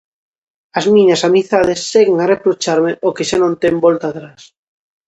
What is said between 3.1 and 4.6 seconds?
que xa non ten volta atrás.